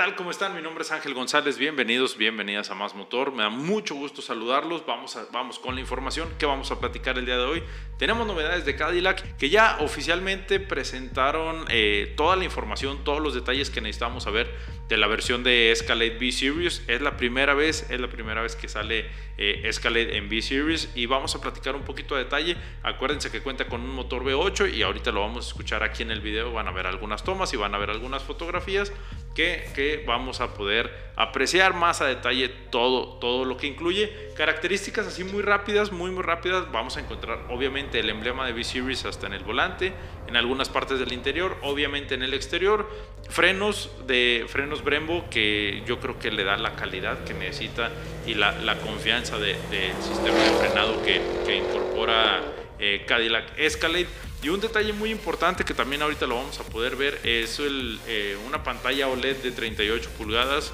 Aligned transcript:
tal? 0.00 0.16
¿Cómo 0.16 0.30
están? 0.30 0.56
Mi 0.56 0.62
nombre 0.62 0.82
es 0.82 0.90
Ángel 0.92 1.12
González. 1.12 1.58
Bienvenidos, 1.58 2.16
bienvenidas 2.16 2.70
a 2.70 2.74
Más 2.74 2.94
Motor. 2.94 3.32
Me 3.32 3.42
da 3.42 3.50
mucho 3.50 3.94
gusto 3.94 4.22
saludarlos. 4.22 4.86
Vamos, 4.86 5.14
a, 5.16 5.26
vamos 5.30 5.58
con 5.58 5.74
la 5.74 5.82
información 5.82 6.26
que 6.38 6.46
vamos 6.46 6.70
a 6.70 6.80
platicar 6.80 7.18
el 7.18 7.26
día 7.26 7.36
de 7.36 7.44
hoy. 7.44 7.62
Tenemos 7.98 8.26
novedades 8.26 8.64
de 8.64 8.76
Cadillac 8.76 9.36
que 9.36 9.50
ya 9.50 9.76
oficialmente 9.80 10.58
presentaron 10.58 11.66
eh, 11.68 12.14
toda 12.16 12.36
la 12.36 12.44
información, 12.44 13.04
todos 13.04 13.20
los 13.20 13.34
detalles 13.34 13.68
que 13.68 13.82
necesitamos 13.82 14.24
saber 14.24 14.50
de 14.88 14.96
la 14.96 15.06
versión 15.06 15.44
de 15.44 15.70
Escalade 15.70 16.16
B 16.18 16.32
Series. 16.32 16.82
Es 16.88 17.02
la 17.02 17.18
primera 17.18 17.52
vez, 17.52 17.90
es 17.90 18.00
la 18.00 18.08
primera 18.08 18.40
vez 18.40 18.56
que 18.56 18.68
sale 18.68 19.04
eh, 19.36 19.60
Escalade 19.64 20.16
en 20.16 20.30
B 20.30 20.40
Series 20.40 20.90
y 20.94 21.04
vamos 21.04 21.34
a 21.34 21.42
platicar 21.42 21.76
un 21.76 21.82
poquito 21.82 22.14
a 22.14 22.18
detalle. 22.18 22.56
Acuérdense 22.82 23.30
que 23.30 23.42
cuenta 23.42 23.66
con 23.66 23.82
un 23.82 23.90
motor 23.90 24.24
V8 24.24 24.72
y 24.72 24.82
ahorita 24.82 25.12
lo 25.12 25.20
vamos 25.20 25.44
a 25.44 25.48
escuchar 25.48 25.82
aquí 25.82 26.02
en 26.02 26.10
el 26.10 26.22
video. 26.22 26.52
Van 26.54 26.68
a 26.68 26.72
ver 26.72 26.86
algunas 26.86 27.22
tomas 27.22 27.52
y 27.52 27.58
van 27.58 27.74
a 27.74 27.78
ver 27.78 27.90
algunas 27.90 28.22
fotografías 28.22 28.92
que, 29.34 29.70
que 29.74 29.89
vamos 29.98 30.40
a 30.40 30.54
poder 30.54 31.10
apreciar 31.16 31.74
más 31.74 32.00
a 32.00 32.06
detalle 32.06 32.48
todo, 32.48 33.18
todo 33.18 33.44
lo 33.44 33.56
que 33.56 33.66
incluye. 33.66 34.10
Características 34.36 35.06
así 35.06 35.24
muy 35.24 35.42
rápidas, 35.42 35.92
muy 35.92 36.10
muy 36.10 36.22
rápidas. 36.22 36.70
Vamos 36.72 36.96
a 36.96 37.00
encontrar 37.00 37.40
obviamente 37.48 38.00
el 38.00 38.10
emblema 38.10 38.46
de 38.46 38.52
V-Series 38.52 39.04
hasta 39.04 39.26
en 39.26 39.34
el 39.34 39.44
volante, 39.44 39.92
en 40.26 40.36
algunas 40.36 40.68
partes 40.68 40.98
del 40.98 41.12
interior, 41.12 41.56
obviamente 41.62 42.14
en 42.14 42.22
el 42.22 42.34
exterior. 42.34 42.88
Frenos 43.28 43.90
de 44.06 44.46
frenos 44.48 44.82
Brembo 44.82 45.28
que 45.30 45.82
yo 45.86 46.00
creo 46.00 46.18
que 46.18 46.30
le 46.30 46.44
da 46.44 46.56
la 46.56 46.74
calidad 46.74 47.22
que 47.24 47.34
necesita 47.34 47.90
y 48.26 48.34
la, 48.34 48.52
la 48.52 48.76
confianza 48.76 49.38
del 49.38 49.56
de, 49.70 49.92
sistema 50.00 50.38
de 50.38 50.50
frenado 50.58 51.02
que, 51.02 51.20
que 51.46 51.56
incorpora 51.56 52.40
eh, 52.78 53.04
Cadillac 53.06 53.58
Escalade. 53.58 54.08
Y 54.42 54.48
un 54.48 54.60
detalle 54.60 54.92
muy 54.94 55.10
importante 55.10 55.64
que 55.64 55.74
también 55.74 56.00
ahorita 56.00 56.26
lo 56.26 56.36
vamos 56.36 56.58
a 56.60 56.64
poder 56.64 56.96
ver 56.96 57.20
es 57.24 57.60
eh, 57.60 58.38
una 58.46 58.62
pantalla 58.64 59.08
OLED 59.08 59.36
de 59.42 59.50
38 59.50 60.10
pulgadas. 60.16 60.72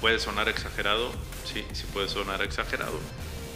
Puede 0.00 0.18
sonar 0.20 0.48
exagerado, 0.48 1.10
sí, 1.44 1.64
sí 1.72 1.84
puede 1.92 2.08
sonar 2.08 2.40
exagerado, 2.42 2.98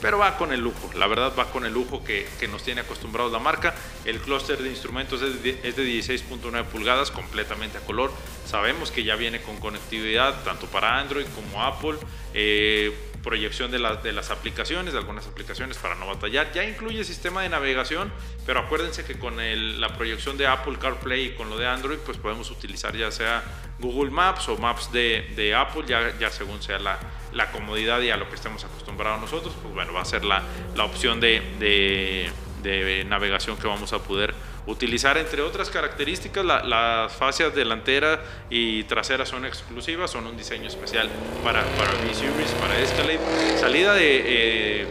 pero 0.02 0.18
va 0.18 0.36
con 0.36 0.52
el 0.52 0.60
lujo, 0.60 0.90
la 0.94 1.06
verdad 1.06 1.32
va 1.38 1.50
con 1.50 1.64
el 1.64 1.72
lujo 1.72 2.04
que, 2.04 2.28
que 2.38 2.48
nos 2.48 2.62
tiene 2.62 2.82
acostumbrados 2.82 3.32
la 3.32 3.38
marca. 3.38 3.74
El 4.04 4.18
clúster 4.18 4.62
de 4.62 4.68
instrumentos 4.68 5.22
es 5.22 5.42
de, 5.42 5.58
es 5.62 5.76
de 5.76 5.86
16.9 5.86 6.64
pulgadas, 6.64 7.10
completamente 7.10 7.78
a 7.78 7.80
color. 7.80 8.12
Sabemos 8.44 8.90
que 8.90 9.04
ya 9.04 9.16
viene 9.16 9.40
con 9.40 9.56
conectividad 9.56 10.42
tanto 10.42 10.66
para 10.66 10.98
Android 10.98 11.26
como 11.34 11.62
Apple. 11.62 11.94
Eh, 12.34 12.92
proyección 13.24 13.70
de, 13.70 13.78
la, 13.78 13.96
de, 13.96 14.12
las 14.12 14.30
aplicaciones, 14.30 14.92
de 14.92 14.98
algunas 14.98 15.26
aplicaciones 15.26 15.78
para 15.78 15.94
no 15.94 16.06
batallar. 16.06 16.52
Ya 16.52 16.62
incluye 16.62 17.02
sistema 17.02 17.42
de 17.42 17.48
navegación, 17.48 18.12
pero 18.46 18.60
acuérdense 18.60 19.04
que 19.04 19.18
con 19.18 19.40
el, 19.40 19.80
la 19.80 19.96
proyección 19.96 20.36
de 20.36 20.46
Apple 20.46 20.76
CarPlay 20.78 21.28
y 21.28 21.30
con 21.30 21.48
lo 21.48 21.56
de 21.56 21.66
Android, 21.66 21.98
pues 22.04 22.18
podemos 22.18 22.50
utilizar 22.50 22.94
ya 22.94 23.10
sea 23.10 23.42
Google 23.80 24.10
Maps 24.10 24.48
o 24.48 24.58
Maps 24.58 24.92
de, 24.92 25.54
Apple, 25.56 25.84
ya, 25.86 26.16
ya 26.18 26.30
según 26.30 26.62
sea 26.62 26.78
la, 26.78 26.98
la, 27.32 27.50
comodidad 27.50 28.00
y 28.02 28.10
a 28.10 28.16
lo 28.16 28.28
que 28.28 28.36
estemos 28.36 28.62
acostumbrados 28.62 29.20
nosotros, 29.20 29.54
pues 29.60 29.74
bueno, 29.74 29.94
va 29.94 30.02
a 30.02 30.04
ser 30.04 30.24
la, 30.24 30.42
la 30.76 30.84
opción 30.84 31.18
de, 31.18 32.30
de 32.72 33.04
navegación 33.04 33.56
que 33.56 33.66
vamos 33.66 33.92
a 33.92 33.98
poder 34.00 34.34
utilizar. 34.66 35.16
Entre 35.18 35.42
otras 35.42 35.70
características 35.70 36.44
la, 36.44 36.64
las 36.64 37.12
fascias 37.12 37.54
delantera 37.54 38.22
y 38.50 38.84
trasera 38.84 39.26
son 39.26 39.44
exclusivas 39.44 40.10
son 40.10 40.26
un 40.26 40.36
diseño 40.36 40.68
especial 40.68 41.08
para 41.42 41.62
para 41.76 41.92
V-Series 41.92 42.50
para 42.60 42.78
Escalade. 42.78 43.20
Salida 43.58 43.94
de 43.94 44.22
eh, 44.26 44.86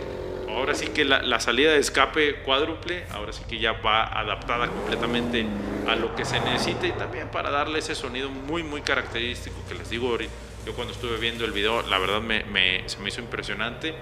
ahora 0.49 0.75
sí 0.75 0.87
que 0.87 1.03
la, 1.03 1.21
la, 1.21 1.39
salida 1.39 1.71
de 1.71 1.79
escape 1.79 2.35
cuádruple 2.43 3.05
ahora 3.11 3.33
sí 3.33 3.43
que 3.49 3.59
ya 3.59 3.73
va 3.73 4.03
adaptada 4.03 4.67
completamente 4.67 5.45
a 5.87 5.95
lo 5.95 6.15
que 6.15 6.25
se 6.25 6.39
necesita 6.39 6.87
y 6.87 6.91
también 6.91 7.29
para 7.29 7.49
darle 7.49 7.79
ese 7.79 7.95
sonido 7.95 8.29
muy 8.29 8.63
muy 8.63 8.81
característico 8.81 9.55
que 9.67 9.75
les 9.75 9.89
digo 9.89 10.09
ahorita. 10.09 10.31
Yo 10.65 10.73
cuando 10.73 10.93
estuve 10.93 11.17
viendo 11.17 11.43
el 11.43 11.51
video 11.51 11.81
la 11.81 11.97
verdad 11.97 12.21
me, 12.21 12.43
me, 12.45 12.87
se 12.87 12.99
me 12.99 13.09
hizo 13.09 13.19
impresionante 13.19 13.93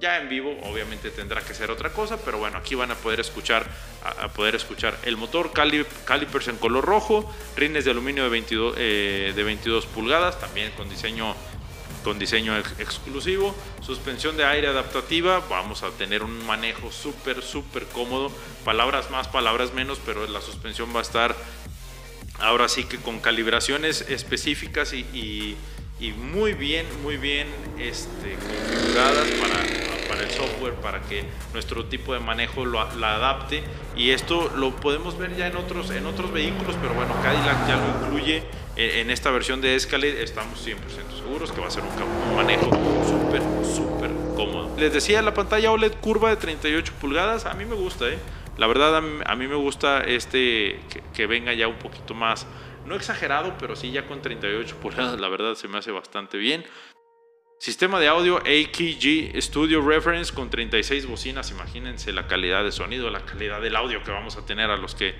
ya 0.00 0.18
en 0.18 0.28
vivo 0.28 0.56
obviamente 0.62 1.10
tendrá 1.10 1.42
que 1.42 1.54
ser 1.54 1.70
otra 1.70 1.90
cosa, 1.92 2.18
pero 2.24 2.38
bueno, 2.38 2.58
aquí 2.58 2.74
van 2.74 2.90
a 2.90 2.94
poder 2.94 3.20
escuchar, 3.20 3.66
a, 4.04 4.28
poder 4.28 4.54
escuchar 4.54 4.96
el 5.02 5.16
motor, 5.16 5.52
calip, 5.52 5.86
calipers 6.04 6.48
en 6.48 6.56
color 6.56 6.84
rojo, 6.84 7.32
rines 7.56 7.84
de 7.84 7.90
aluminio 7.90 8.22
de 8.22 8.28
22, 8.30 8.74
eh, 8.78 9.32
de 9.34 9.42
22 9.42 9.86
pulgadas, 9.86 10.38
también 10.40 10.70
con 10.72 10.88
diseño, 10.88 11.34
con 12.04 12.18
diseño 12.18 12.56
ex 12.56 12.78
exclusivo, 12.78 13.54
suspensión 13.80 14.36
de 14.36 14.44
aire 14.44 14.68
adaptativa, 14.68 15.40
vamos 15.50 15.82
a 15.82 15.90
tener 15.90 16.22
un 16.22 16.46
manejo 16.46 16.92
súper, 16.92 17.42
súper 17.42 17.84
cómodo, 17.86 18.30
palabras 18.64 19.10
más, 19.10 19.26
palabras 19.26 19.74
menos, 19.74 19.98
pero 20.06 20.26
la 20.28 20.40
suspensión 20.40 20.94
va 20.94 21.00
a 21.00 21.02
estar 21.02 21.34
ahora 22.38 22.68
sí 22.68 22.84
que 22.84 22.98
con 22.98 23.18
calibraciones 23.18 24.02
específicas 24.02 24.92
y, 24.92 25.56
y 26.00 26.12
muy 26.12 26.52
bien, 26.52 26.86
muy 27.02 27.16
bien 27.16 27.48
este, 27.78 28.36
configuradas 28.36 29.26
para, 29.40 29.87
software, 30.30 30.74
para 30.74 31.00
que 31.02 31.24
nuestro 31.52 31.86
tipo 31.86 32.12
de 32.14 32.20
manejo 32.20 32.64
lo, 32.64 32.84
la 32.96 33.14
adapte. 33.16 33.62
Y 33.96 34.10
esto 34.10 34.50
lo 34.56 34.76
podemos 34.76 35.18
ver 35.18 35.36
ya 35.36 35.46
en 35.46 35.56
otros, 35.56 35.90
en 35.90 36.06
otros 36.06 36.32
vehículos, 36.32 36.76
pero 36.80 36.94
bueno, 36.94 37.14
Cadillac 37.22 37.68
ya 37.68 37.76
lo 37.76 38.06
incluye 38.06 38.42
en, 38.76 39.10
esta 39.10 39.30
versión 39.30 39.60
de 39.60 39.74
Escalade. 39.74 40.22
Estamos 40.22 40.66
100% 40.66 40.76
seguros 41.16 41.52
que 41.52 41.60
va 41.60 41.68
a 41.68 41.70
ser 41.70 41.82
un, 41.82 42.30
un 42.30 42.36
manejo 42.36 42.70
súper, 43.06 43.42
súper 43.64 44.10
cómodo. 44.36 44.70
Les 44.78 44.92
decía, 44.92 45.22
la 45.22 45.34
pantalla 45.34 45.72
OLED 45.72 45.94
curva 46.00 46.30
de 46.30 46.36
38 46.36 46.92
pulgadas, 47.00 47.46
a 47.46 47.54
mí 47.54 47.64
me 47.64 47.74
gusta, 47.74 48.08
¿eh? 48.08 48.18
La 48.58 48.66
verdad, 48.66 48.96
a 48.96 49.36
mí, 49.36 49.46
me 49.46 49.54
gusta 49.54 50.00
este 50.00 50.80
que 51.14 51.26
venga 51.28 51.54
ya 51.54 51.68
un 51.68 51.78
poquito 51.78 52.12
más 52.12 52.44
no 52.86 52.96
exagerado, 52.96 53.54
pero 53.58 53.76
sí 53.76 53.92
ya 53.92 54.06
con 54.06 54.20
38 54.20 54.76
pulgadas, 54.80 55.20
la 55.20 55.28
verdad 55.28 55.54
se 55.54 55.68
me 55.68 55.78
hace 55.78 55.92
bastante 55.92 56.38
bien. 56.38 56.64
Sistema 57.58 57.98
de 57.98 58.06
audio 58.06 58.36
AKG 58.36 59.36
Studio 59.42 59.82
Reference 59.82 60.32
con 60.32 60.48
36 60.48 61.06
bocinas, 61.06 61.50
imagínense 61.50 62.12
la 62.12 62.28
calidad 62.28 62.62
de 62.62 62.70
sonido, 62.70 63.10
la 63.10 63.26
calidad 63.26 63.60
del 63.60 63.74
audio 63.74 64.04
que 64.04 64.12
vamos 64.12 64.36
a 64.36 64.46
tener 64.46 64.70
a 64.70 64.76
los 64.76 64.94
que 64.94 65.16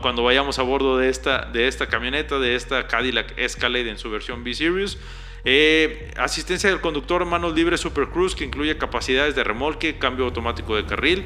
cuando 0.00 0.22
vayamos 0.22 0.60
a 0.60 0.62
bordo 0.62 0.96
de 0.96 1.08
esta, 1.08 1.46
de 1.46 1.66
esta 1.66 1.88
camioneta, 1.88 2.38
de 2.38 2.54
esta 2.54 2.86
Cadillac 2.86 3.36
Escalade 3.36 3.90
en 3.90 3.98
su 3.98 4.12
versión 4.12 4.44
B-Series. 4.44 4.96
Eh, 5.44 6.14
asistencia 6.18 6.70
del 6.70 6.80
conductor 6.80 7.24
manos 7.24 7.52
libres 7.52 7.80
Super 7.80 8.10
Cruise 8.10 8.36
que 8.36 8.44
incluye 8.44 8.78
capacidades 8.78 9.34
de 9.34 9.42
remolque, 9.42 9.98
cambio 9.98 10.26
automático 10.26 10.76
de 10.76 10.86
carril, 10.86 11.24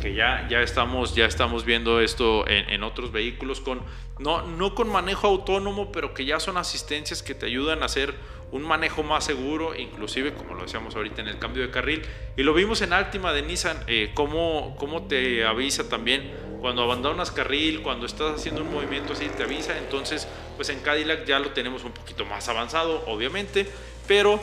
que 0.00 0.14
ya, 0.14 0.46
ya, 0.48 0.62
estamos, 0.62 1.14
ya 1.14 1.26
estamos 1.26 1.64
viendo 1.64 2.00
esto 2.00 2.48
en, 2.48 2.68
en, 2.70 2.82
otros 2.82 3.12
vehículos, 3.12 3.60
con, 3.60 3.80
no, 4.18 4.42
no 4.42 4.74
con 4.74 4.88
manejo 4.88 5.28
autónomo, 5.28 5.92
pero 5.92 6.14
que 6.14 6.24
ya 6.24 6.40
son 6.40 6.56
asistencias 6.56 7.22
que 7.22 7.34
te 7.34 7.46
ayudan 7.46 7.82
a 7.82 7.86
hacer 7.86 8.14
un 8.52 8.62
manejo 8.62 9.02
más 9.02 9.24
seguro, 9.24 9.76
inclusive 9.76 10.32
como 10.34 10.54
lo 10.54 10.62
decíamos 10.62 10.96
ahorita 10.96 11.22
en 11.22 11.28
el 11.28 11.38
cambio 11.38 11.62
de 11.62 11.70
carril. 11.70 12.02
Y 12.36 12.42
lo 12.42 12.52
vimos 12.52 12.82
en 12.82 12.92
Altima 12.92 13.32
de 13.32 13.42
Nissan, 13.42 13.78
eh, 13.86 14.10
cómo, 14.14 14.74
cómo 14.78 15.04
te 15.04 15.44
avisa 15.44 15.88
también 15.88 16.32
cuando 16.60 16.82
abandonas 16.82 17.30
carril, 17.30 17.82
cuando 17.82 18.06
estás 18.06 18.36
haciendo 18.36 18.62
un 18.62 18.72
movimiento 18.72 19.12
así, 19.12 19.28
te 19.36 19.44
avisa. 19.44 19.78
Entonces, 19.78 20.26
pues 20.56 20.68
en 20.68 20.80
Cadillac 20.80 21.24
ya 21.26 21.38
lo 21.38 21.50
tenemos 21.50 21.84
un 21.84 21.92
poquito 21.92 22.24
más 22.24 22.48
avanzado, 22.48 23.04
obviamente, 23.06 23.66
pero 24.06 24.40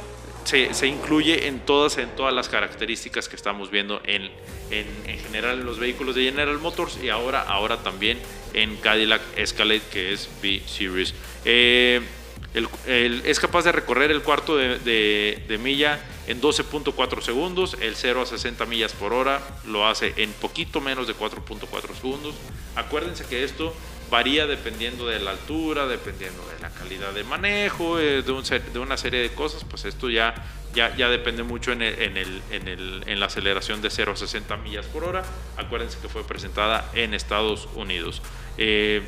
se, 0.48 0.88
incluye 0.88 1.48
en 1.48 1.60
todas, 1.60 1.98
en 1.98 2.10
todas 2.16 2.34
las 2.34 2.48
características 2.48 3.28
que 3.28 3.36
estamos 3.36 3.70
viendo 3.70 4.02
en, 4.06 4.24
en, 4.72 4.88
en, 5.06 5.20
general 5.20 5.60
en 5.60 5.66
los 5.66 5.78
vehículos 5.78 6.16
de 6.16 6.24
General 6.24 6.58
Motors 6.60 6.98
y 7.04 7.10
ahora, 7.10 7.42
ahora 7.42 7.84
también 7.84 8.18
en 8.54 8.78
Cadillac 8.78 9.22
Escalade 9.36 9.82
que 9.92 10.14
es 10.14 10.30
B-Series. 10.42 11.14
Eh, 11.44 12.02
es 12.86 13.40
capaz 13.40 13.66
de 13.66 13.74
recorrer 13.74 14.10
el 14.10 14.22
cuarto 14.22 14.56
de 14.56 15.60
milla 15.62 16.00
en 16.28 16.42
12.4 16.42 17.22
segundos, 17.22 17.78
el 17.82 17.96
0 17.96 18.22
a 18.22 18.26
60 18.26 18.66
millas 18.66 18.94
por 18.94 19.14
hora 19.14 19.42
lo 19.66 19.86
hace 19.86 20.14
en 20.18 20.32
poquito 20.32 20.82
menos 20.82 21.08
de 21.08 21.16
4.4 21.16 21.96
segundos. 21.96 22.36
Acuérdense 22.76 23.26
que 23.26 23.44
esto 23.44 23.74
varía 24.10 24.48
dependiendo 24.48 25.08
de 25.08 25.20
la 25.20 25.32
altura, 25.32 25.88
dependiendo 25.88 26.42
de 26.48 26.60
la 26.62 26.70
calidad 26.70 27.12
de 27.14 27.24
manejo, 27.24 28.00
eh, 28.00 28.22
de, 28.22 28.32
un, 28.32 28.44
de, 28.44 28.80
una 28.80 28.98
serie 28.98 29.22
de 29.22 29.30
cosas, 29.34 29.64
pues 29.64 29.86
esto 29.86 30.10
ya, 30.10 30.36
ya, 30.74 30.96
ya 30.96 31.10
depende 31.10 31.44
mucho 31.44 31.72
en, 31.72 31.82
el, 31.82 32.02
en, 32.02 32.18
el, 32.18 32.42
en, 32.52 32.68
el, 32.68 33.04
en, 33.06 33.20
la 33.20 33.26
aceleración 33.26 33.82
de 33.82 33.90
0 33.90 34.14
a 34.14 34.16
60 34.16 34.58
millas 34.58 34.86
por 34.86 35.04
hora. 35.04 35.24
Acuérdense 35.58 35.98
que 36.02 36.08
fue 36.08 36.24
presentada 36.24 36.90
en 36.94 37.14
Estados 37.14 37.68
Unidos. 37.76 38.22
Eh, 38.58 39.02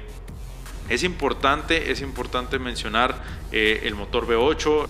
es 0.89 1.03
importante, 1.03 1.91
es 1.91 2.01
importante 2.01 2.57
mencionar 2.57 3.23
eh, 3.51 3.81
el 3.83 3.95
motor 3.95 4.27
V8. 4.27 4.87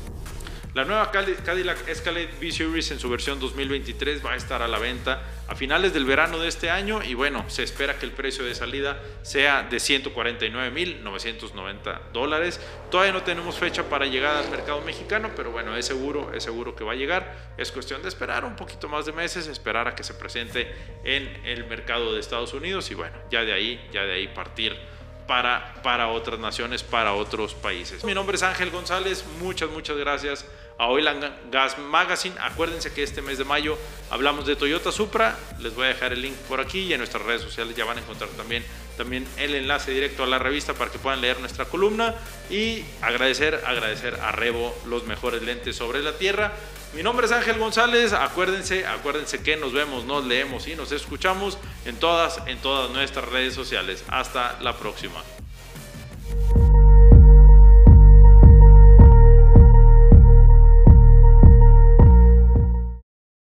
La 0.75 0.85
nueva 0.85 1.09
Cadillac 1.09 1.87
Escalade 1.87 2.29
V-Series 2.39 2.91
en 2.91 2.99
su 2.99 3.09
versión 3.09 3.39
2023 3.39 4.23
va 4.23 4.33
a 4.33 4.35
estar 4.35 4.61
a 4.61 4.67
la 4.67 4.77
venta 4.77 5.23
a 5.47 5.55
finales 5.55 5.95
del 5.95 6.05
verano 6.05 6.37
de 6.37 6.47
este 6.47 6.69
año 6.69 7.01
y 7.03 7.15
bueno, 7.15 7.43
se 7.49 7.63
espera 7.63 7.97
que 7.97 8.05
el 8.05 8.11
precio 8.11 8.45
de 8.45 8.53
salida 8.53 9.01
sea 9.23 9.63
de 9.63 9.77
149.990 9.77 12.11
dólares. 12.13 12.61
Todavía 12.91 13.13
no 13.13 13.23
tenemos 13.23 13.57
fecha 13.57 13.89
para 13.89 14.05
llegar 14.05 14.35
al 14.35 14.51
mercado 14.51 14.81
mexicano, 14.81 15.31
pero 15.35 15.49
bueno, 15.49 15.75
es 15.75 15.87
seguro, 15.87 16.31
es 16.35 16.43
seguro 16.43 16.75
que 16.75 16.83
va 16.83 16.91
a 16.91 16.95
llegar. 16.95 17.55
Es 17.57 17.71
cuestión 17.71 18.03
de 18.03 18.09
esperar 18.09 18.45
un 18.45 18.55
poquito 18.55 18.87
más 18.87 19.07
de 19.07 19.11
meses, 19.11 19.47
esperar 19.47 19.87
a 19.87 19.95
que 19.95 20.03
se 20.03 20.13
presente 20.13 20.71
en 21.03 21.47
el 21.47 21.65
mercado 21.65 22.13
de 22.13 22.19
Estados 22.19 22.53
Unidos 22.53 22.91
y 22.91 22.93
bueno, 22.93 23.17
ya 23.31 23.43
de 23.43 23.53
ahí, 23.53 23.83
ya 23.91 24.03
de 24.03 24.13
ahí 24.13 24.27
partir 24.27 24.77
para, 25.29 26.07
otras 26.07 26.39
naciones, 26.39 26.81
para 26.81 27.13
otros 27.13 27.53
países. 27.53 28.03
Mi 28.03 28.15
nombre 28.15 28.35
es 28.35 28.41
Ángel 28.41 28.71
González, 28.71 29.23
muchas, 29.39 29.69
muchas 29.69 29.95
gracias 29.95 30.43
a 30.79 30.87
Oil 30.87 31.07
Gas 31.51 31.77
Magazine. 31.77 32.35
Acuérdense 32.41 32.91
que 32.91 33.03
este 33.03 33.21
mes 33.21 33.37
de 33.37 33.43
mayo 33.43 33.77
hablamos 34.09 34.47
de 34.47 34.55
Toyota 34.55 34.91
Supra. 34.91 35.37
Les 35.59 35.75
voy 35.75 35.85
a 35.85 35.89
dejar 35.89 36.13
el 36.13 36.23
link 36.23 36.33
por 36.47 36.59
aquí 36.59 36.79
y 36.79 36.93
en 36.93 36.97
nuestras 36.97 37.23
redes 37.23 37.43
sociales 37.43 37.75
ya 37.75 37.85
van 37.85 37.99
a 37.99 38.01
encontrar 38.01 38.31
también, 38.31 38.65
también 38.97 39.27
el 39.37 39.53
enlace 39.53 39.91
directo 39.91 40.23
a 40.23 40.27
la 40.27 40.39
revista 40.39 40.73
para 40.73 40.89
que 40.89 40.97
puedan 40.97 41.21
leer 41.21 41.39
nuestra 41.39 41.65
columna. 41.65 42.15
Y 42.49 42.83
agradecer, 43.03 43.61
agradecer 43.67 44.15
a 44.15 44.31
Rebo 44.31 44.75
los 44.87 45.03
mejores 45.03 45.43
lentes 45.43 45.75
sobre 45.75 46.01
la 46.01 46.13
tierra. 46.13 46.53
Mi 46.93 47.03
nombre 47.03 47.27
es 47.27 47.31
Ángel 47.31 47.59
González. 47.59 48.13
Acuérdense, 48.13 48.85
acuérdense 48.87 49.43
que 49.43 49.55
nos 49.57 49.73
vemos, 49.73 50.05
nos 50.05 50.25
leemos 50.25 50.67
y 50.67 50.75
nos 50.75 50.91
escuchamos 50.91 51.57
en 51.85 51.95
todas, 51.97 52.41
en 52.47 52.57
todas 52.57 52.89
nuestras 52.89 53.29
redes 53.29 53.53
sociales. 53.53 54.03
Hasta 54.07 54.57
la 54.61 54.75
próxima. 54.75 55.21